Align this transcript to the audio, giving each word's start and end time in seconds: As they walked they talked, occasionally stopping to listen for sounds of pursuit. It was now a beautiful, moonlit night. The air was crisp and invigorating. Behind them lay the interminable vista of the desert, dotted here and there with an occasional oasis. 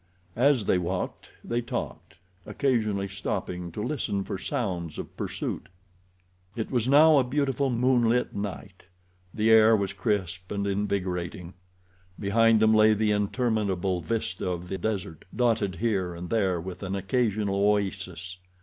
As 0.41 0.65
they 0.65 0.79
walked 0.79 1.29
they 1.43 1.61
talked, 1.61 2.15
occasionally 2.47 3.07
stopping 3.07 3.71
to 3.73 3.83
listen 3.83 4.23
for 4.23 4.39
sounds 4.39 4.97
of 4.97 5.15
pursuit. 5.15 5.69
It 6.55 6.71
was 6.71 6.87
now 6.87 7.19
a 7.19 7.23
beautiful, 7.23 7.69
moonlit 7.69 8.35
night. 8.35 8.85
The 9.31 9.51
air 9.51 9.75
was 9.75 9.93
crisp 9.93 10.51
and 10.51 10.65
invigorating. 10.65 11.53
Behind 12.19 12.59
them 12.59 12.73
lay 12.73 12.95
the 12.95 13.11
interminable 13.11 14.01
vista 14.01 14.49
of 14.49 14.69
the 14.69 14.79
desert, 14.79 15.23
dotted 15.35 15.75
here 15.75 16.15
and 16.15 16.31
there 16.31 16.59
with 16.59 16.81
an 16.81 16.95
occasional 16.95 17.53
oasis. 17.53 18.37